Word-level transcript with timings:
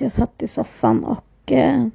att 0.00 0.04
jag 0.04 0.12
satt 0.12 0.42
i 0.42 0.46
soffan 0.46 1.04
och 1.04 1.52
eh, 1.52 1.86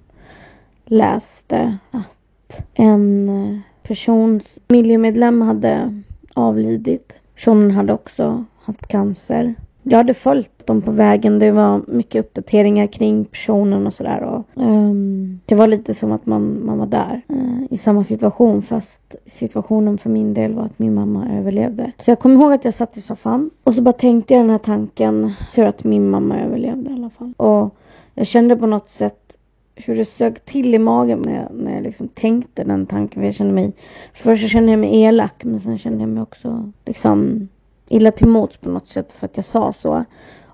läste 0.85 1.77
att 1.91 2.65
en 2.73 3.29
eh, 3.29 3.59
persons 3.83 4.57
familjemedlem 4.67 5.41
hade 5.41 6.01
avlidit. 6.33 7.13
Personen 7.33 7.71
hade 7.71 7.93
också 7.93 8.45
haft 8.63 8.87
cancer. 8.87 9.55
Jag 9.83 9.97
hade 9.97 10.13
följt 10.13 10.67
dem 10.67 10.81
på 10.81 10.91
vägen. 10.91 11.39
Det 11.39 11.51
var 11.51 11.81
mycket 11.87 12.25
uppdateringar 12.25 12.87
kring 12.87 13.25
personen 13.25 13.87
och 13.87 13.93
sådär. 13.93 14.43
Um, 14.53 15.39
det 15.45 15.55
var 15.55 15.67
lite 15.67 15.93
som 15.93 16.11
att 16.11 16.25
man, 16.25 16.65
man 16.65 16.77
var 16.77 16.85
där 16.85 17.21
uh, 17.31 17.63
i 17.69 17.77
samma 17.77 18.03
situation 18.03 18.61
fast 18.61 19.15
situationen 19.25 19.97
för 19.97 20.09
min 20.09 20.33
del 20.33 20.53
var 20.53 20.63
att 20.63 20.79
min 20.79 20.93
mamma 20.93 21.29
överlevde. 21.39 21.91
Så 21.99 22.11
jag 22.11 22.19
kommer 22.19 22.35
ihåg 22.35 22.53
att 22.53 22.65
jag 22.65 22.73
satt 22.73 22.97
i 22.97 23.01
soffan 23.01 23.49
och 23.63 23.73
så 23.73 23.81
bara 23.81 23.93
tänkte 23.93 24.33
jag 24.33 24.43
den 24.43 24.49
här 24.49 24.57
tanken. 24.57 25.33
Tur 25.55 25.65
att 25.65 25.83
min 25.83 26.09
mamma 26.09 26.39
överlevde 26.39 26.89
i 26.89 26.93
alla 26.93 27.09
fall. 27.09 27.33
Och 27.37 27.75
jag 28.15 28.27
kände 28.27 28.55
på 28.55 28.67
något 28.67 28.89
sätt 28.89 29.37
hur 29.75 29.95
det 29.95 30.05
sög 30.05 30.45
till 30.45 30.75
i 30.75 30.79
magen 30.79 31.21
när 31.25 31.35
jag, 31.35 31.51
när 31.53 31.73
jag 31.73 31.83
liksom 31.83 32.07
tänkte 32.07 32.63
den 32.63 32.85
tanken. 32.85 33.21
För 33.21 33.25
jag 33.25 33.35
kände 33.35 33.53
mig, 33.53 33.73
först 34.13 34.43
så 34.43 34.49
kände 34.49 34.71
jag 34.71 34.79
mig 34.79 35.01
elak 35.01 35.43
men 35.43 35.59
sen 35.59 35.77
kände 35.77 35.99
jag 35.99 36.09
mig 36.09 36.23
också 36.23 36.71
liksom 36.85 37.47
illa 37.87 38.11
till 38.11 38.27
mots 38.27 38.57
på 38.57 38.69
något 38.69 38.87
sätt 38.87 39.13
för 39.13 39.25
att 39.25 39.37
jag 39.37 39.45
sa 39.45 39.73
så. 39.73 40.05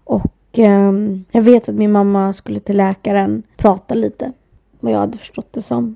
Och 0.03 0.59
eh, 0.59 0.93
jag 1.31 1.41
vet 1.41 1.69
att 1.69 1.75
min 1.75 1.91
mamma 1.91 2.33
skulle 2.33 2.59
till 2.59 2.77
läkaren 2.77 3.43
prata 3.57 3.93
lite. 3.93 4.31
Vad 4.79 4.93
jag 4.93 4.99
hade 4.99 5.17
förstått 5.17 5.53
det 5.53 5.61
som. 5.61 5.95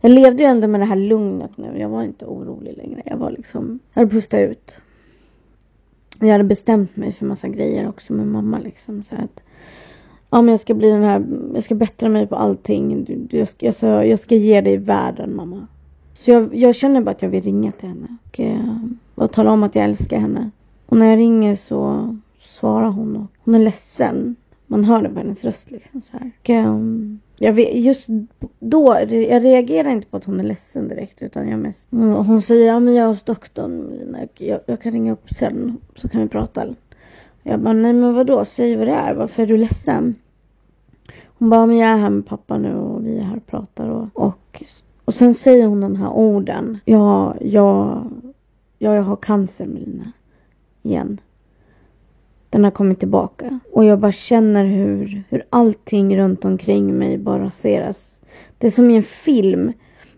Jag 0.00 0.10
levde 0.12 0.42
ju 0.42 0.48
ändå 0.48 0.68
med 0.68 0.80
det 0.80 0.84
här 0.84 0.96
lugnet 0.96 1.56
nu. 1.56 1.78
Jag 1.78 1.88
var 1.88 2.02
inte 2.02 2.24
orolig 2.24 2.76
längre. 2.76 3.02
Jag 3.04 3.16
var 3.16 3.30
liksom, 3.30 3.78
jag 3.92 4.00
hade 4.00 4.10
pustat 4.10 4.40
ut. 4.40 4.78
Jag 6.20 6.28
hade 6.28 6.44
bestämt 6.44 6.96
mig 6.96 7.12
för 7.12 7.26
massa 7.26 7.48
grejer 7.48 7.88
också 7.88 8.12
med 8.12 8.26
mamma 8.26 8.58
liksom. 8.58 9.04
Så 9.08 9.14
att, 9.14 9.40
ja 10.30 10.42
men 10.42 10.48
jag 10.48 10.60
ska 10.60 10.74
bli 10.74 10.90
den 10.90 11.02
här, 11.02 11.26
jag 11.54 11.64
ska 11.64 11.74
bättra 11.74 12.08
mig 12.08 12.26
på 12.26 12.36
allting. 12.36 13.04
Du, 13.04 13.16
du, 13.16 13.38
jag, 13.38 13.48
ska, 13.48 13.66
jag, 13.66 13.74
ska, 13.74 14.04
jag 14.04 14.20
ska 14.20 14.34
ge 14.34 14.60
dig 14.60 14.76
världen 14.76 15.36
mamma. 15.36 15.66
Så 16.14 16.30
jag, 16.30 16.54
jag 16.54 16.74
känner 16.74 17.00
bara 17.00 17.10
att 17.10 17.22
jag 17.22 17.28
vill 17.28 17.42
ringa 17.42 17.72
till 17.72 17.88
henne. 17.88 18.16
Och, 18.28 18.40
eh, 18.40 18.76
och 19.14 19.32
tala 19.32 19.50
om 19.50 19.62
att 19.62 19.74
jag 19.74 19.84
älskar 19.84 20.18
henne. 20.18 20.50
Och 20.86 20.96
när 20.96 21.06
jag 21.06 21.18
ringer 21.18 21.56
så 21.56 22.16
svarar 22.38 22.88
hon 22.88 23.16
och 23.16 23.26
hon 23.44 23.54
är 23.54 23.58
ledsen. 23.58 24.36
Man 24.66 24.84
hör 24.84 25.02
det 25.02 25.08
på 25.08 25.18
hennes 25.18 25.44
röst 25.44 25.70
liksom 25.70 26.02
så 26.02 26.18
här. 26.18 26.30
Och, 26.40 26.50
ehm, 26.50 27.20
jag 27.38 27.52
vet, 27.52 27.74
just 27.74 28.06
då, 28.58 28.98
jag 29.10 29.44
reagerar 29.44 29.90
inte 29.90 30.06
på 30.06 30.16
att 30.16 30.24
hon 30.24 30.40
är 30.40 30.44
ledsen 30.44 30.88
direkt 30.88 31.22
utan 31.22 31.48
jag 31.48 31.58
mest, 31.58 31.88
hon 31.90 32.42
säger 32.42 32.66
ja 32.66 32.80
men 32.80 32.94
jag 32.94 33.04
är 33.04 33.08
hos 33.08 33.22
doktorn 33.22 34.16
jag, 34.38 34.60
jag 34.66 34.80
kan 34.80 34.92
ringa 34.92 35.12
upp 35.12 35.30
sen 35.38 35.76
så 35.96 36.08
kan 36.08 36.20
vi 36.22 36.28
prata. 36.28 36.74
Jag 37.48 37.60
bara 37.60 37.74
nej 37.74 37.92
men 37.92 38.14
vadå, 38.14 38.44
säg 38.44 38.76
vad 38.76 38.86
det 38.86 38.92
är, 38.92 39.14
varför 39.14 39.42
är 39.42 39.46
du 39.46 39.56
ledsen? 39.56 40.14
Hon 41.38 41.50
bara 41.50 41.66
men 41.66 41.76
jag 41.76 41.88
är 41.88 41.96
här 41.96 42.10
med 42.10 42.26
pappa 42.26 42.58
nu 42.58 42.74
och 42.74 43.06
vi 43.06 43.18
är 43.18 43.22
här 43.22 43.36
och 43.36 43.46
pratar 43.46 43.88
och, 43.88 44.08
och, 44.12 44.62
och 45.04 45.14
sen 45.14 45.34
säger 45.34 45.66
hon 45.66 45.80
de 45.80 45.96
här 45.96 46.10
orden. 46.10 46.78
Ja, 46.84 47.34
jag, 47.40 48.10
ja, 48.78 48.94
jag 48.94 49.02
har 49.02 49.16
cancer 49.16 49.66
Melina. 49.66 50.12
Igen. 50.82 51.20
Den 52.50 52.64
har 52.64 52.70
kommit 52.70 52.98
tillbaka. 52.98 53.60
Och 53.72 53.84
jag 53.84 53.98
bara 53.98 54.12
känner 54.12 54.64
hur, 54.64 55.22
hur 55.28 55.44
allting 55.50 56.18
runt 56.18 56.44
omkring 56.44 56.98
mig 56.98 57.18
bara 57.18 57.42
raseras. 57.42 58.20
Det 58.58 58.66
är 58.66 58.70
som 58.70 58.90
i 58.90 58.96
en 58.96 59.02
film. 59.02 59.72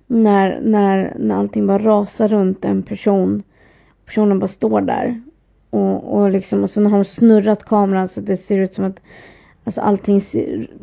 När, 0.06 0.60
när, 0.60 1.16
när 1.18 1.36
allting 1.36 1.66
bara 1.66 1.78
rasar 1.78 2.28
runt 2.28 2.64
en 2.64 2.82
person. 2.82 3.42
Personen 4.04 4.38
bara 4.38 4.48
står 4.48 4.80
där. 4.80 5.20
Och, 5.70 6.16
och, 6.16 6.30
liksom, 6.30 6.62
och 6.62 6.70
sen 6.70 6.86
har 6.86 6.98
de 6.98 7.04
snurrat 7.04 7.64
kameran 7.64 8.08
så 8.08 8.20
det 8.20 8.36
ser 8.36 8.58
ut 8.58 8.74
som 8.74 8.84
att 8.84 9.00
Alltså 9.64 9.80
allting 9.80 10.20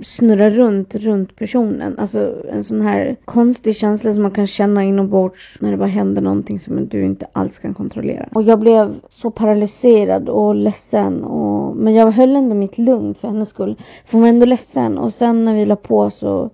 snurrar 0.03 0.49
runt, 0.49 0.95
runt 0.95 1.35
personen. 1.35 1.99
Alltså 1.99 2.35
en 2.51 2.63
sån 2.63 2.81
här 2.81 3.15
konstig 3.25 3.75
känsla 3.75 4.13
som 4.13 4.21
man 4.21 4.31
kan 4.31 4.47
känna 4.47 4.83
inombords 4.83 5.57
när 5.59 5.71
det 5.71 5.77
bara 5.77 5.89
händer 5.89 6.21
någonting 6.21 6.59
som 6.59 6.87
du 6.87 7.05
inte 7.05 7.27
alls 7.31 7.59
kan 7.59 7.73
kontrollera. 7.73 8.29
Och 8.33 8.43
jag 8.43 8.59
blev 8.59 8.95
så 9.09 9.31
paralyserad 9.31 10.29
och 10.29 10.55
ledsen. 10.55 11.23
Och, 11.23 11.75
men 11.75 11.93
jag 11.93 12.11
höll 12.11 12.35
ändå 12.35 12.55
mitt 12.55 12.77
lugn 12.77 13.13
för 13.13 13.27
hennes 13.27 13.49
skull. 13.49 13.75
För 14.05 14.11
hon 14.11 14.21
var 14.21 14.29
ändå 14.29 14.45
ledsen. 14.45 14.97
Och 14.97 15.13
sen 15.13 15.45
när 15.45 15.55
vi 15.55 15.65
la 15.65 15.75
på 15.75 16.09
så, 16.09 16.49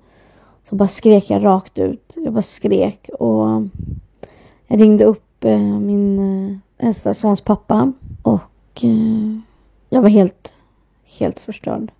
så 0.70 0.76
bara 0.76 0.90
skrek 0.90 1.30
jag 1.30 1.46
rakt 1.46 1.80
ut. 1.80 2.14
Jag 2.16 2.34
bara 2.34 2.42
skrek 2.42 3.10
och 3.20 3.50
eh, 3.50 3.64
jag 4.68 4.82
ringde 4.82 5.06
upp 5.06 5.46
eh, 5.46 5.80
min 5.80 6.20
eh, 6.20 6.58
äldsta 6.84 7.14
sons 7.14 7.42
pappa. 7.42 7.94
Och 8.22 8.84
eh, 8.84 9.40
jag 9.90 10.02
var 10.02 10.10
helt, 10.10 10.54
helt 11.06 11.40
förstörd. 11.40 11.92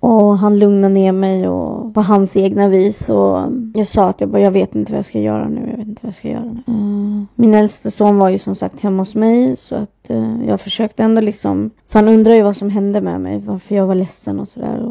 Och 0.00 0.38
han 0.38 0.58
lugnade 0.58 0.94
ner 0.94 1.12
mig 1.12 1.48
och 1.48 1.94
på 1.94 2.00
hans 2.00 2.36
egna 2.36 2.68
vis. 2.68 3.08
Och 3.08 3.52
jag 3.74 3.86
sa 3.86 4.08
att 4.08 4.20
jag 4.20 4.30
bara, 4.30 4.42
jag 4.42 4.50
vet 4.50 4.74
inte 4.74 4.92
vad 4.92 4.98
jag 4.98 5.06
ska 5.06 5.20
göra 5.20 5.48
nu. 5.48 5.60
Jag 5.70 5.76
vet 5.76 5.88
inte 5.88 6.00
vad 6.02 6.08
jag 6.08 6.16
ska 6.18 6.28
göra 6.28 6.44
nu. 6.44 6.62
Eh, 6.66 7.24
min 7.34 7.54
äldste 7.54 7.90
son 7.90 8.18
var 8.18 8.28
ju 8.28 8.38
som 8.38 8.54
sagt 8.54 8.80
hemma 8.80 9.02
hos 9.02 9.14
mig. 9.14 9.56
Så 9.56 9.74
att 9.74 10.10
eh, 10.10 10.46
jag 10.46 10.60
försökte 10.60 11.02
ändå 11.02 11.20
liksom. 11.20 11.70
För 11.88 11.98
han 11.98 12.08
undrar 12.08 12.34
ju 12.34 12.42
vad 12.42 12.56
som 12.56 12.70
hände 12.70 13.00
med 13.00 13.20
mig. 13.20 13.38
Varför 13.38 13.74
jag 13.74 13.86
var 13.86 13.94
ledsen 13.94 14.40
och 14.40 14.48
sådär. 14.48 14.90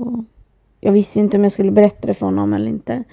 Jag 0.82 0.92
visste 0.92 1.20
inte 1.20 1.38
om 1.38 1.44
jag 1.44 1.52
skulle 1.52 1.72
berätta 1.72 2.08
det 2.08 2.14
för 2.14 2.26
honom 2.26 2.54
eller 2.54 2.68
inte. 2.68 3.04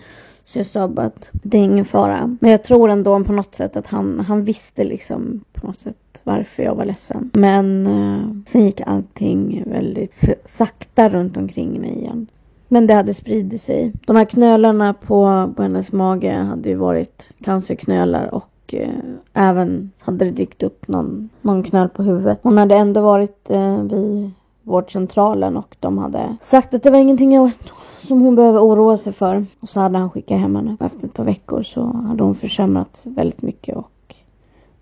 Så 0.52 0.58
jag 0.58 0.66
sa 0.66 0.88
bara 0.88 1.06
att 1.06 1.28
det 1.32 1.58
är 1.58 1.62
ingen 1.62 1.84
fara. 1.84 2.36
Men 2.40 2.50
jag 2.50 2.62
tror 2.62 2.90
ändå 2.90 3.24
på 3.24 3.32
något 3.32 3.54
sätt 3.54 3.76
att 3.76 3.86
han, 3.86 4.20
han 4.20 4.44
visste 4.44 4.84
liksom 4.84 5.40
på 5.52 5.66
något 5.66 5.78
sätt 5.78 6.20
varför 6.22 6.62
jag 6.62 6.74
var 6.74 6.84
ledsen. 6.84 7.30
Men 7.34 7.86
eh, 7.86 8.50
sen 8.52 8.64
gick 8.64 8.80
allting 8.80 9.64
väldigt 9.66 10.28
sakta 10.44 11.08
runt 11.08 11.36
omkring 11.36 11.80
mig 11.80 11.98
igen. 11.98 12.26
Men 12.68 12.86
det 12.86 12.94
hade 12.94 13.14
spridit 13.14 13.62
sig. 13.62 13.92
De 14.06 14.16
här 14.16 14.24
knölarna 14.24 14.94
på, 14.94 15.52
på 15.56 15.62
hennes 15.62 15.92
mage 15.92 16.32
hade 16.32 16.68
ju 16.68 16.74
varit 16.74 17.22
cancerknölar 17.44 18.34
och 18.34 18.74
eh, 18.74 18.88
även 19.32 19.90
hade 19.98 20.24
det 20.24 20.30
dykt 20.30 20.62
upp 20.62 20.88
någon, 20.88 21.28
någon 21.40 21.62
knöl 21.62 21.88
på 21.88 22.02
huvudet. 22.02 22.38
Hon 22.42 22.58
hade 22.58 22.76
ändå 22.76 23.00
varit 23.00 23.50
eh, 23.50 23.82
vid 23.82 24.30
vårdcentralen 24.62 25.56
och 25.56 25.76
de 25.80 25.98
hade 25.98 26.36
sagt 26.42 26.74
att 26.74 26.82
det 26.82 26.90
var 26.90 26.98
ingenting 26.98 27.52
som 28.00 28.20
hon 28.20 28.34
behöver 28.34 28.60
oroa 28.60 28.96
sig 28.96 29.12
för. 29.12 29.46
Och 29.60 29.68
så 29.68 29.80
hade 29.80 29.98
han 29.98 30.10
skickat 30.10 30.40
hem 30.40 30.56
henne. 30.56 30.76
Efter 30.80 31.06
ett 31.06 31.14
par 31.14 31.24
veckor 31.24 31.62
så 31.62 31.86
hade 31.86 32.22
hon 32.22 32.34
försämrats 32.34 33.06
väldigt 33.06 33.42
mycket 33.42 33.76
och 33.76 34.16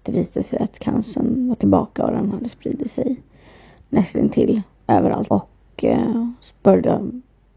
det 0.03 0.13
visade 0.13 0.45
sig 0.45 0.59
att 0.59 0.79
cancern 0.79 1.49
var 1.49 1.55
tillbaka 1.55 2.05
och 2.05 2.13
den 2.13 2.31
hade 2.31 2.49
spridit 2.49 2.91
sig 2.91 3.23
nästintill 3.89 4.63
överallt. 4.87 5.29
Och 5.29 5.85
eh, 5.85 6.27
började 6.63 7.11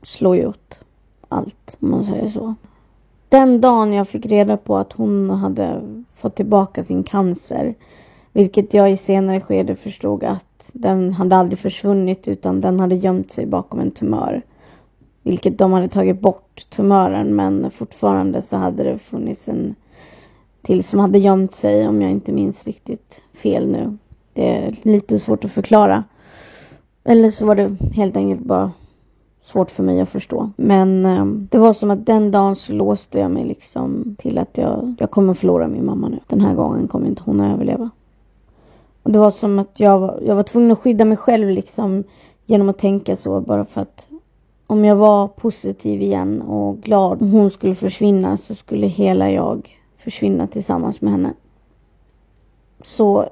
slå 0.03 0.35
ut 0.35 0.79
allt, 1.29 1.77
om 1.79 1.91
man 1.91 2.05
säger 2.05 2.29
så. 2.29 2.55
Den 3.29 3.61
dagen 3.61 3.93
jag 3.93 4.07
fick 4.07 4.25
reda 4.25 4.57
på 4.57 4.77
att 4.77 4.93
hon 4.93 5.29
hade 5.29 5.81
fått 6.13 6.35
tillbaka 6.35 6.83
sin 6.83 7.03
cancer, 7.03 7.75
vilket 8.33 8.73
jag 8.73 8.91
i 8.91 8.97
senare 8.97 9.41
skede 9.41 9.75
förstod 9.75 10.23
att 10.23 10.71
den 10.73 11.13
hade 11.13 11.35
aldrig 11.35 11.59
försvunnit 11.59 12.27
utan 12.27 12.61
den 12.61 12.79
hade 12.79 12.95
gömt 12.95 13.31
sig 13.31 13.45
bakom 13.45 13.79
en 13.79 13.91
tumör. 13.91 14.41
Vilket 15.23 15.57
de 15.57 15.73
hade 15.73 15.87
tagit 15.87 16.19
bort 16.19 16.65
tumören 16.69 17.35
men 17.35 17.71
fortfarande 17.71 18.41
så 18.41 18.57
hade 18.57 18.83
det 18.83 18.97
funnits 18.97 19.47
en 19.47 19.75
till 20.61 20.83
som 20.83 20.99
hade 20.99 21.19
gömt 21.19 21.55
sig 21.55 21.87
om 21.87 22.01
jag 22.01 22.11
inte 22.11 22.31
minns 22.31 22.65
riktigt 22.65 23.21
fel 23.33 23.67
nu. 23.67 23.97
Det 24.33 24.57
är 24.57 24.75
lite 24.81 25.19
svårt 25.19 25.45
att 25.45 25.51
förklara. 25.51 26.03
Eller 27.03 27.29
så 27.29 27.45
var 27.45 27.55
det 27.55 27.77
helt 27.93 28.15
enkelt 28.15 28.41
bara 28.41 28.71
svårt 29.43 29.71
för 29.71 29.83
mig 29.83 30.01
att 30.01 30.09
förstå. 30.09 30.51
Men 30.55 31.05
eh, 31.05 31.25
det 31.25 31.57
var 31.57 31.73
som 31.73 31.91
att 31.91 32.05
den 32.05 32.31
dagen 32.31 32.55
så 32.55 32.73
låste 32.73 33.19
jag 33.19 33.31
mig 33.31 33.45
liksom 33.45 34.15
till 34.19 34.37
att 34.37 34.57
jag, 34.57 34.95
jag 34.99 35.11
kommer 35.11 35.33
förlora 35.33 35.67
min 35.67 35.85
mamma 35.85 36.09
nu. 36.09 36.19
Den 36.27 36.41
här 36.41 36.53
gången 36.53 36.87
kommer 36.87 37.07
inte 37.07 37.21
hon 37.25 37.41
att 37.41 37.53
överleva. 37.53 37.89
Och 39.03 39.11
det 39.11 39.19
var 39.19 39.31
som 39.31 39.59
att 39.59 39.79
jag 39.79 39.99
var, 39.99 40.19
jag 40.25 40.35
var 40.35 40.43
tvungen 40.43 40.71
att 40.71 40.79
skydda 40.79 41.05
mig 41.05 41.17
själv 41.17 41.49
liksom 41.49 42.03
genom 42.45 42.69
att 42.69 42.77
tänka 42.77 43.15
så 43.15 43.41
bara 43.41 43.65
för 43.65 43.81
att 43.81 44.07
om 44.67 44.85
jag 44.85 44.95
var 44.95 45.27
positiv 45.27 46.01
igen 46.01 46.41
och 46.41 46.77
glad 46.81 47.21
om 47.21 47.31
hon 47.31 47.51
skulle 47.51 47.75
försvinna 47.75 48.37
så 48.37 48.55
skulle 48.55 48.87
hela 48.87 49.31
jag 49.31 49.79
försvinna 49.97 50.47
tillsammans 50.47 51.01
med 51.01 51.11
henne. 51.11 51.33
Så 52.81 53.25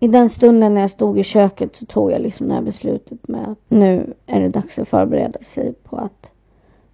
i 0.00 0.08
den 0.08 0.30
stunden 0.30 0.74
när 0.74 0.80
jag 0.80 0.90
stod 0.90 1.18
i 1.18 1.22
köket 1.22 1.76
så 1.76 1.86
tog 1.86 2.10
jag 2.10 2.20
liksom 2.20 2.48
det 2.48 2.54
här 2.54 2.62
beslutet 2.62 3.28
med 3.28 3.48
att 3.48 3.58
nu 3.68 4.14
är 4.26 4.40
det 4.40 4.48
dags 4.48 4.78
att 4.78 4.88
förbereda 4.88 5.38
sig 5.42 5.72
på 5.72 5.96
att 5.96 6.30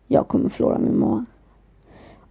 jag 0.07 0.29
kommer 0.29 0.49
förlora 0.49 0.79
min 0.79 0.99
mamma. 0.99 1.25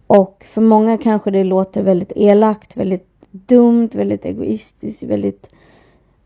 Och 0.06 0.46
för 0.48 0.60
många 0.60 0.98
kanske 0.98 1.30
det 1.30 1.44
låter 1.44 1.82
väldigt 1.82 2.12
elakt, 2.16 2.76
väldigt 2.76 3.11
dumt, 3.32 3.88
väldigt 3.92 4.24
egoistiskt, 4.24 5.02
väldigt 5.02 5.46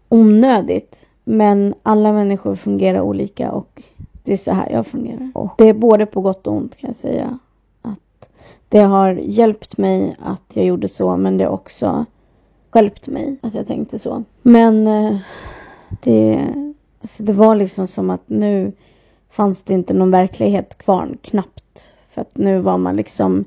onödigt. 0.09 1.07
Men 1.25 1.75
alla 1.83 2.13
människor 2.13 2.55
fungerar 2.55 3.01
olika 3.01 3.51
och 3.51 3.83
det 4.23 4.33
är 4.33 4.37
så 4.37 4.53
här 4.53 4.71
jag 4.71 4.87
fungerar. 4.87 5.31
Och 5.35 5.51
det 5.59 5.69
är 5.69 5.75
både 5.75 6.07
på 6.07 6.21
gott 6.21 6.47
och 6.47 6.55
ont 6.55 6.77
kan 6.77 6.91
jag 6.91 6.97
säga. 6.97 7.39
Det 8.69 8.81
har 8.81 9.13
hjälpt 9.13 9.79
mig 9.79 10.17
att 10.19 10.43
jag 10.55 10.65
gjorde 10.65 10.89
så 10.89 11.17
men 11.17 11.39
det 11.39 11.45
har 11.45 11.53
också 11.53 12.05
hjälpt 12.75 13.07
mig 13.07 13.37
att 13.41 13.55
jag 13.55 13.67
tänkte 13.67 13.99
så. 13.99 14.25
Men 14.43 14.87
eh, 14.87 15.17
det 16.03 16.47
Alltså 17.07 17.23
det 17.23 17.33
var 17.33 17.57
liksom 17.57 17.87
som 17.87 18.11
att 18.11 18.23
nu 18.27 18.73
fanns 19.31 19.63
det 19.63 19.75
inte 19.75 19.95
någon 19.95 20.11
verklighet 20.11 20.79
kvar, 20.79 21.17
knappt. 21.23 21.93
För 22.11 22.21
att 22.21 22.37
nu 22.37 22.59
var 22.59 22.79
man 22.79 22.97
liksom 22.97 23.45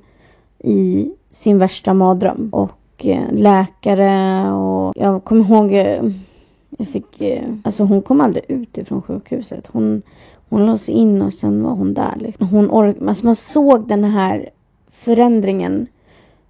i 0.59 1.11
sin 1.31 1.57
värsta 1.57 1.93
mardröm. 1.93 2.49
Och 2.51 2.71
Eh, 3.05 3.31
läkare 3.31 4.51
och 4.51 4.93
jag 4.95 5.23
kommer 5.23 5.45
ihåg 5.45 5.73
eh, 5.73 6.11
jag 6.77 6.87
fick, 6.87 7.21
eh, 7.21 7.43
alltså 7.63 7.83
hon 7.83 8.01
kom 8.01 8.21
aldrig 8.21 8.43
ut 8.47 8.77
ifrån 8.77 9.01
sjukhuset. 9.01 9.67
Hon, 9.67 10.01
hon 10.49 10.65
lades 10.65 10.89
in 10.89 11.21
och 11.21 11.33
sen 11.33 11.63
var 11.63 11.71
hon 11.71 11.93
där. 11.93 12.15
Liksom. 12.19 12.47
Hon 12.47 12.69
ork, 12.69 12.97
alltså 13.07 13.25
man 13.25 13.35
såg 13.35 13.87
den 13.87 14.03
här 14.03 14.49
förändringen. 14.91 15.87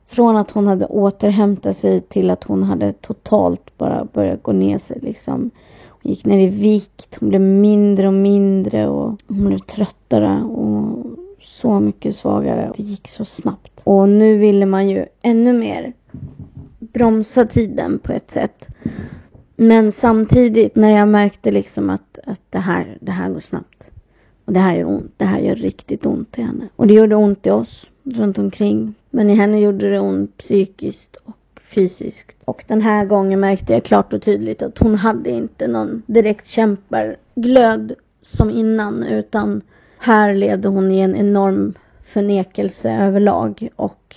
Från 0.07 0.37
att 0.37 0.51
hon 0.51 0.67
hade 0.67 0.85
återhämtat 0.85 1.77
sig 1.77 2.01
till 2.01 2.29
att 2.29 2.43
hon 2.43 2.63
hade 2.63 2.93
totalt 2.93 3.77
bara 3.77 4.07
börjat 4.13 4.43
gå 4.43 4.51
ner 4.51 4.79
sig 4.79 4.99
liksom. 5.01 5.51
Hon 5.87 6.11
gick 6.11 6.25
ner 6.25 6.39
i 6.39 6.47
vikt, 6.47 7.17
hon 7.19 7.29
blev 7.29 7.41
mindre 7.41 8.07
och 8.07 8.13
mindre 8.13 8.87
och 8.87 9.21
hon 9.27 9.47
blev 9.47 9.59
tröttare 9.59 10.43
och 10.43 11.05
så 11.41 11.79
mycket 11.79 12.15
svagare. 12.15 12.71
Det 12.77 12.83
gick 12.83 13.07
så 13.07 13.25
snabbt. 13.25 13.81
Och 13.83 14.09
nu 14.09 14.37
ville 14.37 14.65
man 14.65 14.89
ju 14.89 15.05
ännu 15.21 15.53
mer 15.53 15.93
bromsa 16.79 17.45
tiden 17.45 17.99
på 17.99 18.13
ett 18.13 18.31
sätt. 18.31 18.67
Men 19.55 19.91
samtidigt 19.91 20.75
när 20.75 20.97
jag 20.97 21.07
märkte 21.07 21.51
liksom 21.51 21.89
att, 21.89 22.19
att 22.25 22.41
det, 22.49 22.59
här, 22.59 22.97
det 23.01 23.11
här 23.11 23.29
går 23.29 23.39
snabbt. 23.39 23.83
Och 24.45 24.53
det 24.53 24.59
här 24.59 24.75
gör 24.75 24.85
ont. 24.85 25.13
Det 25.17 25.25
här 25.25 25.39
gör 25.39 25.55
riktigt 25.55 26.05
ont 26.05 26.37
i 26.37 26.41
henne. 26.41 26.69
Och 26.75 26.87
det 26.87 26.93
gjorde 26.93 27.15
ont 27.15 27.47
i 27.47 27.49
oss 27.49 27.89
runt 28.03 28.37
omkring. 28.37 28.93
Men 29.09 29.29
i 29.29 29.35
henne 29.35 29.59
gjorde 29.59 29.89
det 29.89 29.99
ont 29.99 30.37
psykiskt 30.37 31.15
och 31.15 31.61
fysiskt. 31.61 32.37
Och 32.45 32.63
den 32.67 32.81
här 32.81 33.05
gången 33.05 33.39
märkte 33.39 33.73
jag 33.73 33.83
klart 33.83 34.13
och 34.13 34.21
tydligt 34.21 34.61
att 34.61 34.77
hon 34.77 34.95
hade 34.95 35.29
inte 35.29 35.67
någon 35.67 36.03
direkt 36.05 36.47
kämparglöd 36.47 37.95
som 38.21 38.49
innan. 38.49 39.03
Utan 39.03 39.61
här 39.97 40.33
levde 40.33 40.67
hon 40.67 40.91
i 40.91 40.99
en 40.99 41.15
enorm 41.15 41.73
förnekelse 42.03 42.91
överlag. 42.91 43.69
Och 43.75 44.15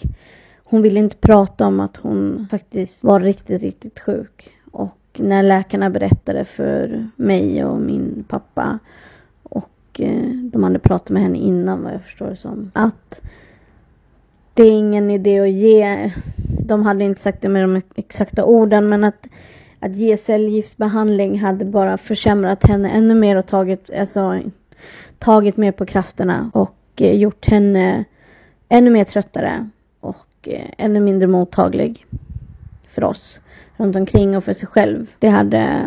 hon 0.72 0.82
ville 0.82 1.00
inte 1.00 1.16
prata 1.16 1.66
om 1.66 1.80
att 1.80 1.96
hon 1.96 2.46
faktiskt 2.50 3.04
var 3.04 3.20
riktigt, 3.20 3.62
riktigt 3.62 4.00
sjuk. 4.00 4.50
Och 4.70 4.98
när 5.19 5.42
läkarna 5.42 5.90
berättade 5.90 6.44
för 6.44 7.08
mig 7.16 7.64
och 7.64 7.80
min 7.80 8.24
pappa 8.28 8.78
och 9.42 9.70
eh, 9.98 10.28
de 10.28 10.62
hade 10.62 10.78
pratat 10.78 11.08
med 11.08 11.22
henne 11.22 11.38
innan 11.38 11.82
vad 11.82 11.94
jag 11.94 12.02
förstår 12.02 12.26
det 12.26 12.36
som. 12.36 12.70
Att 12.74 13.20
det 14.54 14.62
är 14.62 14.72
ingen 14.72 15.10
idé 15.10 15.40
att 15.40 15.50
ge, 15.50 16.12
de 16.66 16.82
hade 16.82 17.04
inte 17.04 17.20
sagt 17.20 17.42
det 17.42 17.48
med 17.48 17.62
de 17.62 17.82
exakta 17.94 18.44
orden 18.44 18.88
men 18.88 19.04
att, 19.04 19.26
att 19.80 19.96
ge 19.96 20.16
cellgiftsbehandling 20.16 21.38
hade 21.38 21.64
bara 21.64 21.98
försämrat 21.98 22.66
henne 22.66 22.90
ännu 22.90 23.14
mer 23.14 23.36
och 23.36 23.46
tagit, 23.46 23.90
alltså, 23.90 24.40
tagit 25.18 25.56
mer 25.56 25.72
på 25.72 25.86
krafterna 25.86 26.50
och 26.54 26.76
eh, 26.96 27.16
gjort 27.16 27.46
henne 27.46 28.04
ännu 28.68 28.90
mer 28.90 29.04
tröttare 29.04 29.68
och 30.42 30.48
eh, 30.48 30.66
ännu 30.78 31.00
mindre 31.00 31.28
mottaglig 31.28 32.06
för 32.88 33.04
oss 33.04 33.40
runt 33.76 33.96
omkring 33.96 34.36
och 34.36 34.44
för 34.44 34.52
sig 34.52 34.68
själv. 34.68 35.10
Det 35.18 35.28
hade 35.28 35.84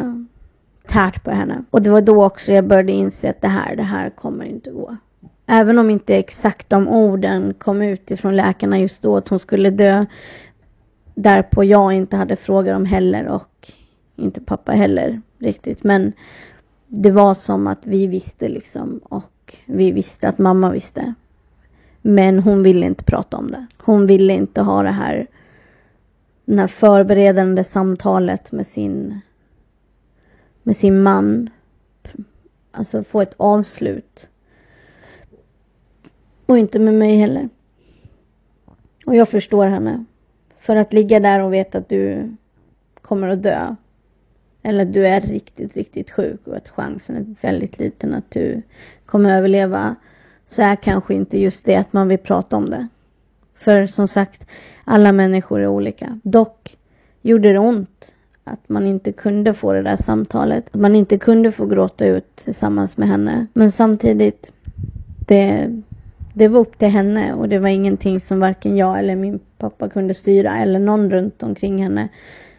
tärt 0.87 1.23
på 1.23 1.31
henne. 1.31 1.63
Och 1.69 1.81
det 1.81 1.89
var 1.89 2.01
då 2.01 2.25
också 2.25 2.51
jag 2.51 2.67
började 2.67 2.91
inse 2.91 3.29
att 3.29 3.41
det 3.41 3.47
här, 3.47 3.75
det 3.75 3.83
här 3.83 4.09
kommer 4.09 4.45
inte 4.45 4.71
gå. 4.71 4.97
Även 5.45 5.79
om 5.79 5.89
inte 5.89 6.15
exakt 6.15 6.69
de 6.69 6.87
orden 6.87 7.53
kom 7.53 7.81
ut 7.81 8.11
ifrån 8.11 8.35
läkarna 8.35 8.79
just 8.79 9.01
då 9.01 9.17
att 9.17 9.29
hon 9.29 9.39
skulle 9.39 9.69
dö. 9.69 10.05
Därpå 11.15 11.63
jag 11.63 11.93
inte 11.93 12.17
hade 12.17 12.35
frågat 12.35 12.75
om 12.75 12.85
heller 12.85 13.27
och 13.27 13.71
inte 14.15 14.41
pappa 14.41 14.71
heller 14.71 15.21
riktigt. 15.39 15.83
Men 15.83 16.13
det 16.87 17.11
var 17.11 17.33
som 17.33 17.67
att 17.67 17.85
vi 17.85 18.07
visste 18.07 18.49
liksom 18.49 18.97
och 19.03 19.55
vi 19.65 19.91
visste 19.91 20.29
att 20.29 20.37
mamma 20.37 20.71
visste. 20.71 21.13
Men 22.07 22.39
hon 22.39 22.63
ville 22.63 22.85
inte 22.85 23.03
prata 23.03 23.37
om 23.37 23.51
det. 23.51 23.65
Hon 23.77 24.07
ville 24.07 24.33
inte 24.33 24.61
ha 24.61 24.83
det 24.83 24.91
här 24.91 25.27
det 26.45 26.61
här 26.61 26.67
förberedande 26.67 27.63
samtalet 27.63 28.51
med 28.51 28.67
sin, 28.67 29.19
med 30.63 30.75
sin 30.75 31.03
man. 31.03 31.49
Alltså 32.71 33.03
få 33.03 33.21
ett 33.21 33.33
avslut. 33.37 34.29
Och 36.45 36.57
inte 36.57 36.79
med 36.79 36.93
mig 36.93 37.17
heller. 37.17 37.49
Och 39.05 39.15
jag 39.15 39.29
förstår 39.29 39.65
henne. 39.65 40.05
För 40.59 40.75
att 40.75 40.93
ligga 40.93 41.19
där 41.19 41.39
och 41.39 41.53
veta 41.53 41.77
att 41.77 41.89
du 41.89 42.35
kommer 43.01 43.27
att 43.27 43.43
dö. 43.43 43.75
Eller 44.63 44.85
att 44.85 44.93
du 44.93 45.07
är 45.07 45.21
riktigt, 45.21 45.75
riktigt 45.75 46.11
sjuk 46.11 46.47
och 46.47 46.55
att 46.55 46.69
chansen 46.69 47.15
är 47.15 47.47
väldigt 47.47 47.79
liten 47.79 48.13
att 48.13 48.31
du 48.31 48.61
kommer 49.05 49.29
att 49.29 49.37
överleva. 49.39 49.95
Så 50.47 50.61
är 50.61 50.75
kanske 50.75 51.13
inte 51.13 51.39
just 51.39 51.65
det 51.65 51.75
att 51.75 51.93
man 51.93 52.07
vill 52.07 52.17
prata 52.17 52.55
om 52.55 52.69
det. 52.69 52.87
För 53.55 53.85
som 53.85 54.07
sagt, 54.07 54.45
alla 54.83 55.11
människor 55.11 55.59
är 55.59 55.67
olika. 55.67 56.19
Dock 56.23 56.77
gjorde 57.21 57.53
det 57.53 57.59
ont 57.59 58.11
att 58.43 58.69
man 58.69 58.85
inte 58.87 59.11
kunde 59.11 59.53
få 59.53 59.73
det 59.73 59.81
där 59.81 59.95
samtalet. 59.95 60.65
Att 60.71 60.81
man 60.81 60.95
inte 60.95 61.17
kunde 61.17 61.51
få 61.51 61.65
gråta 61.65 62.05
ut 62.05 62.35
tillsammans 62.35 62.97
med 62.97 63.07
henne. 63.07 63.47
Men 63.53 63.71
samtidigt, 63.71 64.51
det, 65.27 65.69
det 66.33 66.47
var 66.47 66.59
upp 66.59 66.77
till 66.77 66.87
henne 66.87 67.33
och 67.33 67.49
det 67.49 67.59
var 67.59 67.69
ingenting 67.69 68.19
som 68.19 68.39
varken 68.39 68.77
jag 68.77 68.99
eller 68.99 69.15
min 69.15 69.39
pappa 69.57 69.89
kunde 69.89 70.13
styra 70.13 70.57
eller 70.57 70.79
någon 70.79 71.09
runt 71.09 71.43
omkring 71.43 71.83
henne. 71.83 72.09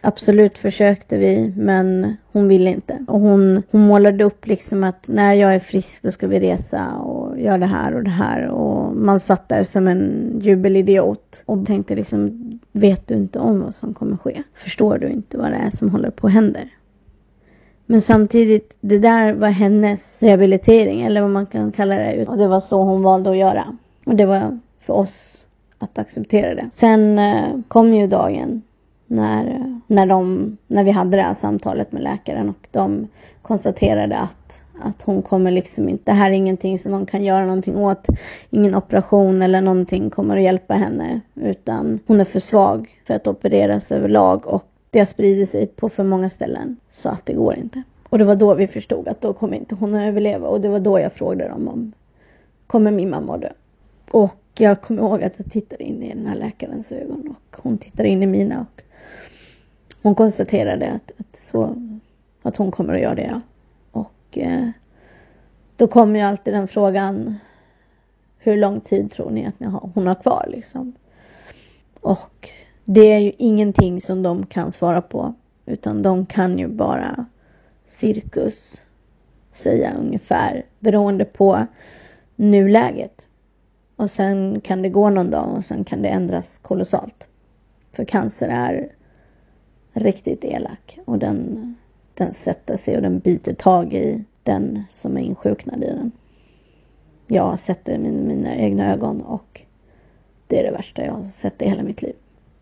Absolut 0.01 0.57
försökte 0.57 1.17
vi, 1.17 1.53
men 1.57 2.17
hon 2.31 2.47
ville 2.47 2.69
inte. 2.69 3.05
Och 3.07 3.19
hon, 3.19 3.63
hon 3.71 3.81
målade 3.81 4.23
upp 4.23 4.47
liksom 4.47 4.83
att 4.83 5.07
när 5.07 5.33
jag 5.33 5.55
är 5.55 5.59
frisk 5.59 6.03
då 6.03 6.11
ska 6.11 6.27
vi 6.27 6.39
resa 6.39 7.01
gör 7.37 7.57
det 7.57 7.65
här 7.65 7.95
och 7.95 8.03
det 8.03 8.09
här. 8.09 8.47
Och 8.47 8.95
man 8.95 9.19
satt 9.19 9.49
där 9.49 9.63
som 9.63 9.87
en 9.87 10.31
jubelidiot 10.43 11.43
och 11.45 11.65
tänkte 11.65 11.95
liksom, 11.95 12.51
vet 12.71 13.07
du 13.07 13.15
inte 13.15 13.39
om 13.39 13.59
vad 13.59 13.75
som 13.75 13.93
kommer 13.93 14.17
ske? 14.17 14.43
Förstår 14.53 14.97
du 14.97 15.09
inte 15.09 15.37
vad 15.37 15.51
det 15.51 15.57
är 15.57 15.71
som 15.71 15.89
håller 15.89 16.09
på 16.09 16.27
att 16.27 16.33
hända? 16.33 16.59
Men 17.85 18.01
samtidigt, 18.01 18.77
det 18.81 18.99
där 18.99 19.33
var 19.33 19.49
hennes 19.49 20.23
rehabilitering 20.23 21.01
eller 21.01 21.21
vad 21.21 21.29
man 21.29 21.45
kan 21.45 21.71
kalla 21.71 21.95
det. 21.95 22.25
Och 22.27 22.37
det 22.37 22.47
var 22.47 22.59
så 22.59 22.83
hon 22.83 23.01
valde 23.01 23.29
att 23.29 23.37
göra. 23.37 23.77
Och 24.05 24.15
det 24.15 24.25
var 24.25 24.59
för 24.79 24.93
oss 24.93 25.45
att 25.79 25.97
acceptera 25.97 26.55
det. 26.55 26.69
Sen 26.71 27.19
eh, 27.19 27.59
kom 27.67 27.93
ju 27.93 28.07
dagen 28.07 28.61
när, 29.07 29.45
eh, 29.45 29.77
när, 29.87 30.05
de, 30.05 30.57
när 30.67 30.83
vi 30.83 30.91
hade 30.91 31.17
det 31.17 31.23
här 31.23 31.33
samtalet 31.33 31.91
med 31.91 32.03
läkaren 32.03 32.49
och 32.49 32.67
de 32.71 33.07
konstaterade 33.41 34.17
att, 34.17 34.61
att 34.81 35.01
hon 35.01 35.21
kommer 35.21 35.51
liksom 35.51 35.89
inte, 35.89 36.11
det 36.11 36.11
här 36.11 36.29
är 36.29 36.33
ingenting 36.33 36.79
som 36.79 36.91
de 36.91 37.05
kan 37.05 37.23
göra 37.23 37.45
någonting 37.45 37.77
åt. 37.77 38.07
Ingen 38.49 38.75
operation 38.75 39.41
eller 39.41 39.61
någonting 39.61 40.09
kommer 40.09 40.37
att 40.37 40.43
hjälpa 40.43 40.73
henne 40.73 41.21
utan 41.35 41.99
hon 42.07 42.19
är 42.19 42.25
för 42.25 42.39
svag 42.39 42.99
för 43.05 43.13
att 43.13 43.27
opereras 43.27 43.91
överlag 43.91 44.47
och 44.47 44.63
det 44.89 44.99
har 44.99 45.05
spridit 45.05 45.49
sig 45.49 45.67
på 45.67 45.89
för 45.89 46.03
många 46.03 46.29
ställen 46.29 46.77
så 46.93 47.09
att 47.09 47.25
det 47.25 47.33
går 47.33 47.55
inte. 47.55 47.83
Och 48.09 48.17
det 48.17 48.25
var 48.25 48.35
då 48.35 48.53
vi 48.53 48.67
förstod 48.67 49.07
att 49.07 49.21
då 49.21 49.33
kommer 49.33 49.57
inte 49.57 49.75
hon 49.75 49.95
att 49.95 50.07
överleva 50.07 50.47
och 50.47 50.61
det 50.61 50.69
var 50.69 50.79
då 50.79 50.99
jag 50.99 51.13
frågade 51.13 51.49
dem 51.49 51.67
om 51.67 51.93
kommer 52.67 52.91
min 52.91 53.09
mamma 53.09 53.35
att 53.35 53.41
dö? 53.41 53.49
Och 54.11 54.41
jag 54.53 54.81
kommer 54.81 55.01
ihåg 55.01 55.23
att 55.23 55.33
jag 55.37 55.51
tittade 55.51 55.83
in 55.83 56.03
i 56.03 56.13
den 56.13 56.25
här 56.25 56.35
läkarens 56.35 56.91
ögon 56.91 57.35
och 57.35 57.57
hon 57.63 57.77
tittade 57.77 58.09
in 58.09 58.23
i 58.23 58.27
mina 58.27 58.59
och 58.59 58.83
hon 60.01 60.15
konstaterade 60.15 60.91
att, 60.91 61.11
att, 61.17 61.37
så, 61.39 61.75
att 62.41 62.55
hon 62.55 62.71
kommer 62.71 62.93
att 62.93 63.01
göra 63.01 63.15
det. 63.15 63.29
Ja. 63.31 63.41
Och 64.27 64.37
eh, 64.37 64.69
då 65.75 65.87
kommer 65.87 66.19
ju 66.19 66.25
alltid 66.25 66.53
den 66.53 66.67
frågan. 66.67 67.35
Hur 68.37 68.57
lång 68.57 68.81
tid 68.81 69.11
tror 69.11 69.29
ni 69.29 69.45
att 69.45 69.59
ni 69.59 69.67
har, 69.67 69.89
hon 69.93 70.07
har 70.07 70.15
kvar 70.15 70.45
liksom? 70.49 70.93
Och 72.01 72.49
det 72.85 73.13
är 73.13 73.19
ju 73.19 73.31
ingenting 73.37 74.01
som 74.01 74.23
de 74.23 74.45
kan 74.45 74.71
svara 74.71 75.01
på. 75.01 75.33
Utan 75.65 76.01
de 76.01 76.25
kan 76.25 76.59
ju 76.59 76.67
bara 76.67 77.25
cirkus 77.87 78.81
säga 79.53 79.93
ungefär 79.99 80.65
beroende 80.79 81.25
på 81.25 81.65
nuläget. 82.35 83.21
Och 83.95 84.11
sen 84.11 84.61
kan 84.61 84.81
det 84.81 84.89
gå 84.89 85.09
någon 85.09 85.31
dag 85.31 85.57
och 85.57 85.65
sen 85.65 85.83
kan 85.83 86.01
det 86.01 86.09
ändras 86.09 86.57
kolossalt. 86.57 87.27
För 87.91 88.05
cancer 88.05 88.47
är 88.47 88.91
riktigt 89.93 90.43
elak 90.43 90.99
och 91.05 91.19
den, 91.19 91.75
den 92.17 92.33
sätter 92.33 92.77
sig 92.77 92.95
och 92.95 93.01
den 93.01 93.19
biter 93.19 93.53
tag 93.53 93.93
i 93.93 94.23
den 94.43 94.83
som 94.89 95.17
är 95.17 95.21
insjuknad 95.21 95.83
i 95.83 95.87
den. 95.87 96.11
Jag 97.27 97.43
har 97.43 97.57
sett 97.57 97.85
det 97.85 97.97
med 97.97 98.13
mina 98.13 98.55
egna 98.55 98.93
ögon 98.93 99.21
och 99.21 99.61
det 100.47 100.59
är 100.59 100.63
det 100.63 100.71
värsta 100.71 101.05
jag 101.05 101.13
har 101.13 101.23
sett 101.23 101.61
i 101.61 101.69
hela 101.69 101.83
mitt 101.83 102.01
liv. 102.01 102.15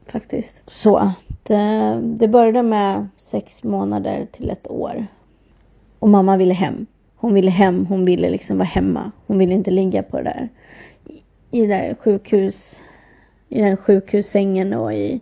Faktiskt. 0.05 0.61
Så 0.65 0.97
att 0.97 1.49
eh, 1.49 1.97
det 1.97 2.27
började 2.27 2.63
med 2.63 3.07
sex 3.17 3.63
månader 3.63 4.27
till 4.31 4.49
ett 4.49 4.71
år. 4.71 5.07
Och 5.99 6.09
mamma 6.09 6.37
ville 6.37 6.53
hem. 6.53 6.85
Hon 7.15 7.33
ville 7.33 7.51
hem, 7.51 7.85
hon 7.85 8.05
ville 8.05 8.29
liksom 8.29 8.57
vara 8.57 8.67
hemma. 8.67 9.11
Hon 9.27 9.37
ville 9.37 9.53
inte 9.53 9.71
ligga 9.71 10.03
på 10.03 10.17
det 10.17 10.23
där. 10.23 10.49
I 11.51 11.61
det 11.61 11.67
där 11.67 11.95
sjukhus, 11.95 12.79
i 13.49 13.61
den 13.61 13.77
sjukhussängen 13.77 14.73
och 14.73 14.93
i 14.93 15.21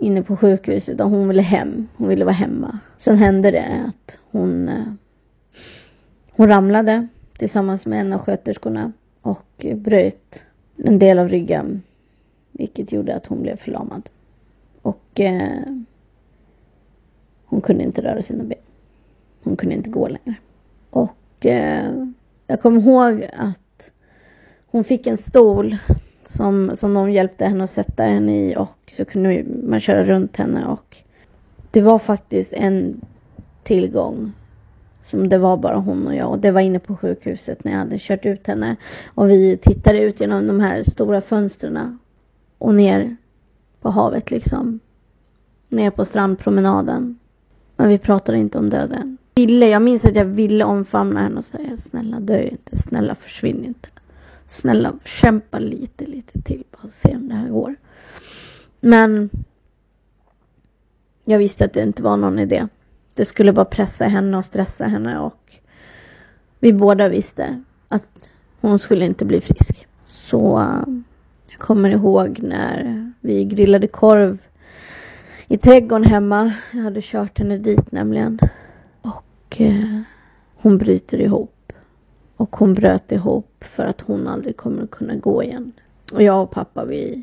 inne 0.00 0.22
på 0.22 0.36
sjukhuset 0.36 1.00
och 1.00 1.10
hon 1.10 1.28
ville 1.28 1.42
hem. 1.42 1.88
Hon 1.96 2.08
ville 2.08 2.24
vara 2.24 2.34
hemma. 2.34 2.78
Sen 2.98 3.16
hände 3.16 3.50
det 3.50 3.84
att 3.88 4.18
hon, 4.30 4.68
eh, 4.68 4.84
Hon 6.30 6.48
ramlade 6.48 7.06
tillsammans 7.38 7.86
med 7.86 8.00
en 8.00 8.12
av 8.12 8.20
sköterskorna 8.20 8.92
och 9.22 9.66
bröt 9.74 10.44
en 10.76 10.98
del 10.98 11.18
av 11.18 11.28
ryggen. 11.28 11.82
Vilket 12.52 12.92
gjorde 12.92 13.14
att 13.16 13.26
hon 13.26 13.42
blev 13.42 13.56
förlamad. 13.56 14.08
Och 14.82 15.20
eh, 15.20 15.62
hon 17.44 17.60
kunde 17.60 17.84
inte 17.84 18.02
röra 18.02 18.22
sina 18.22 18.44
ben. 18.44 18.58
Hon 19.42 19.56
kunde 19.56 19.74
inte 19.74 19.90
gå 19.90 20.08
längre. 20.08 20.34
Och 20.90 21.46
eh, 21.46 22.06
jag 22.46 22.62
kommer 22.62 22.80
ihåg 22.80 23.28
att 23.36 23.90
hon 24.66 24.84
fick 24.84 25.06
en 25.06 25.16
stol 25.16 25.76
som, 26.24 26.70
som 26.74 26.92
någon 26.94 27.12
hjälpte 27.12 27.44
henne 27.44 27.64
att 27.64 27.70
sätta 27.70 28.02
henne 28.02 28.50
i 28.50 28.56
och 28.56 28.92
så 28.92 29.04
kunde 29.04 29.44
man 29.64 29.80
köra 29.80 30.04
runt 30.04 30.36
henne 30.36 30.66
och 30.66 30.96
det 31.70 31.80
var 31.80 31.98
faktiskt 31.98 32.52
en 32.52 33.00
tillgång 33.62 34.32
som 35.04 35.28
det 35.28 35.38
var 35.38 35.56
bara 35.56 35.76
hon 35.76 36.06
och 36.06 36.14
jag 36.14 36.30
och 36.30 36.38
det 36.38 36.50
var 36.50 36.60
inne 36.60 36.78
på 36.78 36.96
sjukhuset 36.96 37.64
när 37.64 37.72
jag 37.72 37.78
hade 37.78 37.98
kört 37.98 38.26
ut 38.26 38.46
henne 38.46 38.76
och 39.14 39.30
vi 39.30 39.56
tittade 39.56 40.00
ut 40.00 40.20
genom 40.20 40.46
de 40.46 40.60
här 40.60 40.82
stora 40.82 41.20
fönstren 41.20 41.98
och 42.58 42.74
ner 42.74 43.16
på 43.80 43.90
havet 43.90 44.30
liksom. 44.30 44.80
Ner 45.68 45.90
på 45.90 46.04
strandpromenaden. 46.04 47.18
Men 47.76 47.88
vi 47.88 47.98
pratade 47.98 48.38
inte 48.38 48.58
om 48.58 48.70
döden. 48.70 49.18
Ville, 49.34 49.68
jag 49.68 49.82
minns 49.82 50.04
att 50.04 50.16
jag 50.16 50.24
ville 50.24 50.64
omfamna 50.64 51.20
henne 51.20 51.38
och 51.38 51.44
säga 51.44 51.76
snälla 51.76 52.20
dö 52.20 52.42
inte, 52.42 52.76
snälla 52.76 53.14
försvinn 53.14 53.64
inte. 53.64 53.88
Snälla 54.50 54.92
kämpa 55.04 55.58
lite, 55.58 56.06
lite 56.06 56.42
till 56.42 56.64
bara 56.70 56.88
se 56.88 57.16
om 57.16 57.28
det 57.28 57.34
här 57.34 57.48
går. 57.48 57.74
Men 58.80 59.30
jag 61.24 61.38
visste 61.38 61.64
att 61.64 61.72
det 61.72 61.82
inte 61.82 62.02
var 62.02 62.16
någon 62.16 62.38
idé. 62.38 62.66
Det 63.14 63.24
skulle 63.24 63.52
bara 63.52 63.64
pressa 63.64 64.04
henne 64.04 64.36
och 64.36 64.44
stressa 64.44 64.84
henne 64.84 65.18
och 65.18 65.58
vi 66.58 66.72
båda 66.72 67.08
visste 67.08 67.62
att 67.88 68.30
hon 68.60 68.78
skulle 68.78 69.04
inte 69.06 69.24
bli 69.24 69.40
frisk. 69.40 69.86
Så 70.06 70.74
jag 71.48 71.58
kommer 71.58 71.90
ihåg 71.90 72.38
när 72.42 73.12
vi 73.20 73.44
grillade 73.44 73.86
korv 73.86 74.38
i 75.48 75.58
trädgården 75.58 76.04
hemma. 76.04 76.52
Jag 76.72 76.82
hade 76.82 77.00
kört 77.02 77.38
henne 77.38 77.58
dit 77.58 77.92
nämligen. 77.92 78.38
Och 79.02 79.60
eh, 79.60 80.00
hon 80.54 80.78
bryter 80.78 81.20
ihop. 81.20 81.59
Och 82.40 82.56
hon 82.56 82.74
bröt 82.74 83.12
ihop 83.12 83.64
för 83.64 83.84
att 83.84 84.00
hon 84.00 84.28
aldrig 84.28 84.56
kommer 84.56 84.82
att 84.82 84.90
kunna 84.90 85.14
gå 85.14 85.42
igen. 85.42 85.72
Och 86.12 86.22
jag 86.22 86.42
och 86.42 86.50
pappa 86.50 86.84
vi 86.84 87.22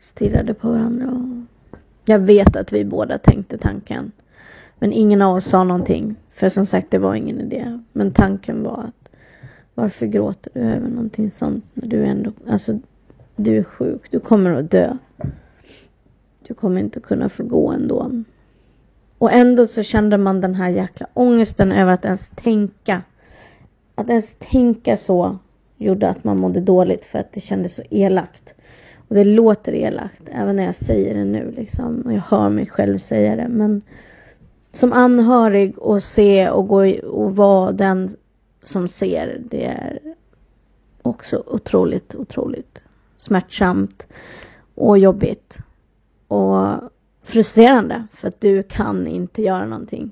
stirrade 0.00 0.54
på 0.54 0.70
varandra. 0.70 1.10
Och 1.10 1.78
jag 2.04 2.18
vet 2.18 2.56
att 2.56 2.72
vi 2.72 2.84
båda 2.84 3.18
tänkte 3.18 3.58
tanken. 3.58 4.12
Men 4.78 4.92
ingen 4.92 5.22
av 5.22 5.36
oss 5.36 5.44
sa 5.44 5.64
någonting. 5.64 6.16
För 6.30 6.48
som 6.48 6.66
sagt, 6.66 6.90
det 6.90 6.98
var 6.98 7.14
ingen 7.14 7.40
idé. 7.40 7.80
Men 7.92 8.12
tanken 8.12 8.62
var 8.62 8.84
att 8.88 9.08
varför 9.74 10.06
gråter 10.06 10.50
du 10.54 10.60
över 10.60 10.88
någonting 10.88 11.30
sånt 11.30 11.64
när 11.74 11.88
du 11.88 12.04
ändå, 12.04 12.32
alltså 12.48 12.78
du 13.36 13.58
är 13.58 13.64
sjuk, 13.64 14.10
du 14.10 14.20
kommer 14.20 14.50
att 14.50 14.70
dö. 14.70 14.96
Du 16.46 16.54
kommer 16.54 16.80
inte 16.80 17.00
kunna 17.00 17.28
få 17.28 17.42
gå 17.44 17.70
ändå. 17.70 18.22
Och 19.18 19.32
ändå 19.32 19.66
så 19.66 19.82
kände 19.82 20.18
man 20.18 20.40
den 20.40 20.54
här 20.54 20.68
jäkla 20.68 21.06
ångesten 21.14 21.72
över 21.72 21.92
att 21.92 22.04
ens 22.04 22.30
tänka. 22.34 23.02
Att 23.94 24.08
ens 24.08 24.34
tänka 24.38 24.96
så 24.96 25.38
gjorde 25.76 26.08
att 26.08 26.24
man 26.24 26.40
mådde 26.40 26.60
dåligt 26.60 27.04
för 27.04 27.18
att 27.18 27.32
det 27.32 27.40
kändes 27.40 27.74
så 27.74 27.82
elakt. 27.90 28.54
Och 29.08 29.14
det 29.14 29.24
låter 29.24 29.74
elakt 29.74 30.22
även 30.32 30.56
när 30.56 30.64
jag 30.64 30.74
säger 30.74 31.14
det 31.14 31.24
nu 31.24 31.54
liksom. 31.56 32.02
Och 32.06 32.12
jag 32.12 32.20
hör 32.20 32.48
mig 32.48 32.66
själv 32.66 32.98
säga 32.98 33.36
det. 33.36 33.48
Men 33.48 33.82
som 34.72 34.92
anhörig 34.92 35.78
och 35.78 36.02
se 36.02 36.50
och 36.50 36.68
gå 36.68 36.90
och 36.98 37.36
vara 37.36 37.72
den 37.72 38.16
som 38.62 38.88
ser. 38.88 39.40
Det 39.50 39.64
är 39.64 39.98
också 41.02 41.42
otroligt, 41.46 42.14
otroligt 42.14 42.78
smärtsamt 43.16 44.06
och 44.74 44.98
jobbigt. 44.98 45.58
Och 46.28 46.74
frustrerande 47.22 48.06
för 48.12 48.28
att 48.28 48.40
du 48.40 48.62
kan 48.62 49.06
inte 49.06 49.42
göra 49.42 49.66
någonting. 49.66 50.10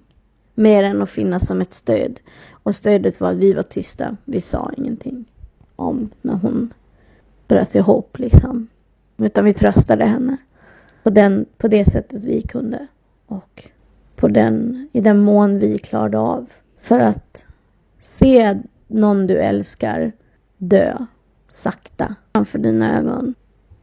Mer 0.55 0.83
än 0.83 1.03
att 1.03 1.11
finnas 1.11 1.47
som 1.47 1.61
ett 1.61 1.75
stöd. 1.75 2.21
Och 2.63 2.75
stödet 2.75 3.21
var 3.21 3.31
att 3.31 3.37
vi 3.37 3.53
var 3.53 3.63
tysta. 3.63 4.17
Vi 4.25 4.41
sa 4.41 4.71
ingenting 4.77 5.25
om 5.77 6.11
när 6.23 6.35
hon 6.35 6.73
bröt 7.49 7.75
ihop 7.75 8.19
liksom. 8.19 8.69
Utan 9.17 9.45
vi 9.45 9.53
tröstade 9.53 10.05
henne 10.05 10.37
på, 11.03 11.11
den, 11.11 11.47
på 11.59 11.69
det 11.69 11.85
sättet 11.85 12.25
vi 12.25 12.43
kunde. 12.43 12.87
Och 13.27 13.69
på 14.17 14.29
den, 14.29 14.89
i 14.93 15.01
den 15.01 15.19
mån 15.19 15.59
vi 15.59 15.79
klarade 15.79 16.19
av. 16.19 16.51
För 16.81 16.99
att 16.99 17.45
se 18.01 18.59
någon 18.87 19.27
du 19.27 19.39
älskar 19.39 20.13
dö 20.59 21.07
sakta 21.49 22.15
framför 22.33 22.59
dina 22.59 22.99
ögon 22.99 23.35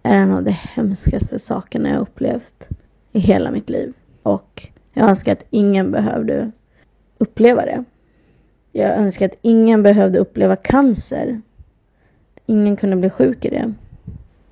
är 0.03 0.15
en 0.15 0.31
av 0.31 0.43
de 0.43 0.51
hemskaste 0.51 1.39
sakerna 1.39 1.89
jag 1.89 2.01
upplevt 2.01 2.67
i 3.11 3.19
hela 3.19 3.51
mitt 3.51 3.69
liv. 3.69 3.93
Och 4.23 4.67
jag 4.93 5.09
önskar 5.09 5.31
att 5.31 5.43
ingen 5.49 5.91
behövde 5.91 6.51
uppleva 7.17 7.65
det. 7.65 7.83
Jag 8.71 8.97
önskar 8.97 9.25
att 9.25 9.37
ingen 9.41 9.83
behövde 9.83 10.19
uppleva 10.19 10.55
cancer. 10.55 11.41
Ingen 12.45 12.75
kunde 12.75 12.95
bli 12.95 13.09
sjuk 13.09 13.45
i 13.45 13.49
det. 13.49 13.73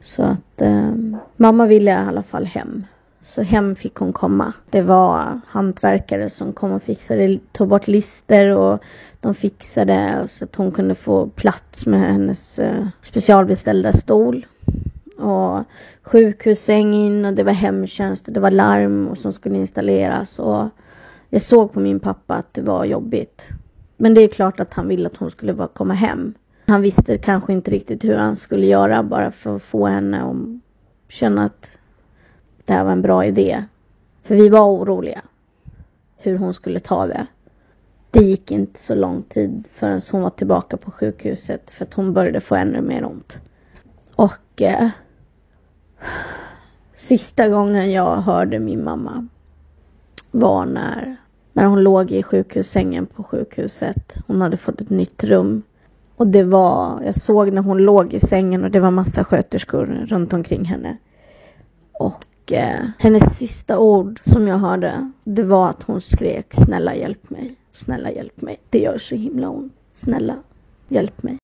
Så 0.03 0.23
att 0.23 0.61
eh, 0.61 0.91
mamma 1.35 1.65
ville 1.65 1.91
i 1.91 1.93
alla 1.93 2.23
fall 2.23 2.45
hem. 2.45 2.85
Så 3.25 3.41
hem 3.41 3.75
fick 3.75 3.95
hon 3.95 4.13
komma. 4.13 4.53
Det 4.69 4.81
var 4.81 5.39
hantverkare 5.47 6.29
som 6.29 6.53
kom 6.53 6.71
och 6.71 6.83
fixade, 6.83 7.39
tog 7.51 7.67
bort 7.67 7.87
lister 7.87 8.55
och 8.55 8.83
de 9.21 9.35
fixade 9.35 10.27
så 10.29 10.45
att 10.45 10.55
hon 10.55 10.71
kunde 10.71 10.95
få 10.95 11.27
plats 11.27 11.85
med 11.85 11.99
hennes 11.99 12.59
eh, 12.59 12.87
specialbeställda 13.03 13.93
stol. 13.93 14.45
Och 15.17 15.63
sjukhussäng 16.03 16.93
in 16.93 17.25
och 17.25 17.33
det 17.33 17.43
var 17.43 17.53
hemtjänst 17.53 18.27
och 18.27 18.33
det 18.33 18.39
var 18.39 18.51
larm 18.51 19.15
som 19.15 19.33
skulle 19.33 19.57
installeras. 19.57 20.39
Och 20.39 20.67
jag 21.29 21.41
såg 21.41 21.73
på 21.73 21.79
min 21.79 21.99
pappa 21.99 22.35
att 22.35 22.53
det 22.53 22.61
var 22.61 22.85
jobbigt. 22.85 23.49
Men 23.97 24.13
det 24.13 24.21
är 24.21 24.27
klart 24.27 24.59
att 24.59 24.73
han 24.73 24.87
ville 24.87 25.07
att 25.07 25.17
hon 25.17 25.31
skulle 25.31 25.67
komma 25.73 25.93
hem. 25.93 26.33
Han 26.65 26.81
visste 26.81 27.17
kanske 27.17 27.53
inte 27.53 27.71
riktigt 27.71 28.03
hur 28.03 28.15
han 28.15 28.35
skulle 28.35 28.65
göra 28.65 29.03
bara 29.03 29.31
för 29.31 29.55
att 29.55 29.63
få 29.63 29.87
henne 29.87 30.23
att 30.23 31.11
känna 31.13 31.45
att 31.45 31.77
det 32.65 32.73
här 32.73 32.83
var 32.83 32.91
en 32.91 33.01
bra 33.01 33.25
idé. 33.25 33.63
För 34.23 34.35
vi 34.35 34.49
var 34.49 34.65
oroliga 34.65 35.21
hur 36.17 36.37
hon 36.37 36.53
skulle 36.53 36.79
ta 36.79 37.07
det. 37.07 37.27
Det 38.11 38.19
gick 38.19 38.51
inte 38.51 38.79
så 38.79 38.95
lång 38.95 39.23
tid 39.23 39.63
förrän 39.73 40.01
hon 40.11 40.21
var 40.21 40.29
tillbaka 40.29 40.77
på 40.77 40.91
sjukhuset 40.91 41.69
för 41.69 41.85
att 41.85 41.93
hon 41.93 42.13
började 42.13 42.39
få 42.39 42.55
ännu 42.55 42.81
mer 42.81 43.05
ont. 43.05 43.39
Och 44.15 44.61
eh, 44.61 44.89
sista 46.95 47.47
gången 47.49 47.91
jag 47.91 48.15
hörde 48.15 48.59
min 48.59 48.83
mamma 48.83 49.27
var 50.31 50.65
när, 50.65 51.15
när 51.57 51.65
hon 51.65 51.83
låg 51.83 52.11
i 52.11 52.23
sjukhussängen 52.23 53.05
på 53.05 53.23
sjukhuset. 53.23 54.15
Hon 54.27 54.41
hade 54.41 54.57
fått 54.57 54.81
ett 54.81 54.89
nytt 54.89 55.23
rum. 55.23 55.63
Och 56.15 56.27
det 56.27 56.43
var, 56.43 57.01
jag 57.05 57.15
såg 57.15 57.53
när 57.53 57.61
hon 57.61 57.77
låg 57.77 58.13
i 58.13 58.19
sängen 58.19 58.63
och 58.63 58.71
det 58.71 58.79
var 58.79 58.91
massa 58.91 59.23
sköterskor 59.23 59.85
runt 59.85 60.33
omkring 60.33 60.65
henne. 60.65 60.97
Och 61.91 62.51
eh, 62.53 62.85
hennes 62.99 63.37
sista 63.37 63.79
ord 63.79 64.21
som 64.25 64.47
jag 64.47 64.57
hörde, 64.57 65.11
det 65.23 65.43
var 65.43 65.69
att 65.69 65.83
hon 65.83 66.01
skrek 66.01 66.53
snälla 66.53 66.95
hjälp 66.95 67.29
mig, 67.29 67.55
snälla 67.73 68.11
hjälp 68.11 68.41
mig. 68.41 68.59
Det 68.69 68.79
gör 68.79 68.97
så 68.97 69.15
himla 69.15 69.49
ont. 69.49 69.73
Snälla 69.93 70.35
hjälp 70.87 71.23
mig. 71.23 71.37